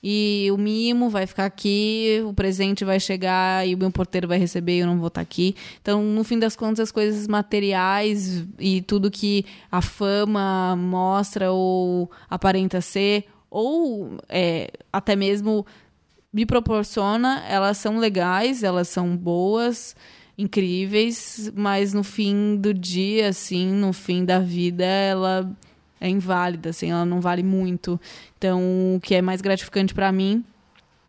[0.00, 4.38] e o mimo vai ficar aqui, o presente vai chegar e o meu porteiro vai
[4.38, 5.56] receber e eu não vou estar aqui.
[5.82, 12.08] Então, no fim das contas, as coisas materiais e tudo que a fama mostra ou
[12.30, 15.66] aparenta ser, ou é, até mesmo
[16.34, 19.94] me proporciona, elas são legais, elas são boas,
[20.36, 25.48] incríveis, mas no fim do dia, assim, no fim da vida, ela
[26.00, 28.00] é inválida, assim, ela não vale muito.
[28.36, 28.60] Então,
[28.96, 30.44] o que é mais gratificante para mim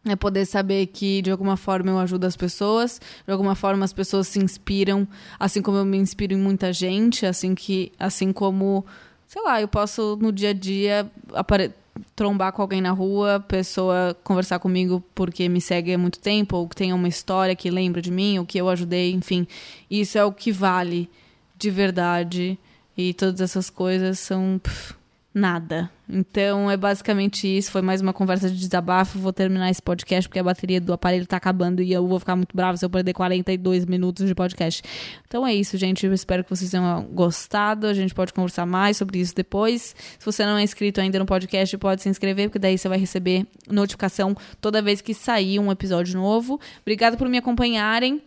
[0.07, 3.91] é poder saber que de alguma forma eu ajudo as pessoas, de alguma forma as
[3.91, 5.07] pessoas se inspiram,
[5.39, 8.85] assim como eu me inspiro em muita gente, assim que assim como,
[9.25, 11.73] sei lá, eu posso no dia a dia apare
[12.15, 16.67] trombar com alguém na rua, pessoa conversar comigo porque me segue há muito tempo, ou
[16.67, 19.47] que tenha uma história que lembra de mim, ou que eu ajudei, enfim.
[19.89, 21.09] Isso é o que vale
[21.57, 22.57] de verdade
[22.97, 24.95] e todas essas coisas são pff,
[25.35, 25.91] nada.
[26.07, 27.69] Então é basicamente isso.
[27.69, 29.19] Foi mais uma conversa de desabafo.
[29.19, 32.37] Vou terminar esse podcast porque a bateria do aparelho tá acabando e eu vou ficar
[32.37, 34.81] muito bravo se eu perder 42 minutos de podcast.
[35.27, 36.05] Então é isso, gente.
[36.05, 37.85] Eu espero que vocês tenham gostado.
[37.85, 39.93] A gente pode conversar mais sobre isso depois.
[40.17, 42.97] Se você não é inscrito ainda no podcast, pode se inscrever, porque daí você vai
[42.97, 46.59] receber notificação toda vez que sair um episódio novo.
[46.81, 48.21] Obrigada por me acompanharem.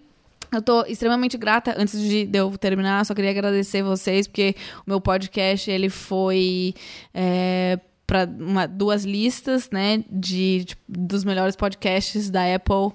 [0.53, 1.75] Eu tô extremamente grata.
[1.77, 4.55] Antes de eu terminar, só queria agradecer vocês, porque
[4.87, 6.75] o meu podcast ele foi
[7.13, 8.25] é, para
[8.67, 12.93] duas listas, né, de, de, dos melhores podcasts da Apple.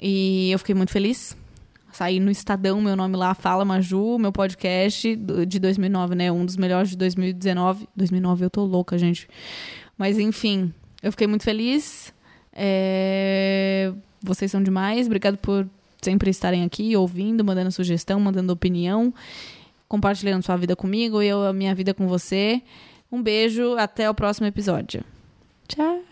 [0.00, 1.36] E eu fiquei muito feliz.
[1.92, 6.32] Saí no Estadão, meu nome lá, Fala Maju, meu podcast de 2009, né?
[6.32, 7.86] Um dos melhores de 2019.
[7.94, 9.28] 2009 eu tô louca, gente.
[9.98, 12.14] Mas enfim, eu fiquei muito feliz.
[12.52, 13.92] É...
[14.22, 15.06] Vocês são demais.
[15.06, 15.68] Obrigado por
[16.02, 19.14] sempre estarem aqui ouvindo, mandando sugestão, mandando opinião,
[19.88, 22.60] compartilhando sua vida comigo e eu a minha vida com você.
[23.10, 25.04] Um beijo, até o próximo episódio.
[25.68, 26.02] Tchau.